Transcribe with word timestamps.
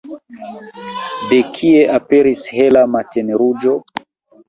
De 1.33 1.39
kie 1.59 1.85
aperis 1.99 2.49
hela 2.57 2.85
matenruĝo? 2.97 3.81